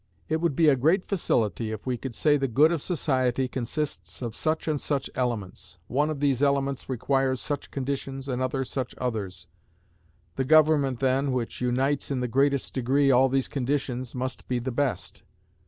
[0.29, 4.23] It would be a great facility if we could say the good of society consists
[4.23, 9.45] of such and such elements; one of these elements requires such conditions, another such others;
[10.37, 14.71] the government, then, which unites in the greatest degree all these conditions, must be the
[14.71, 15.21] best.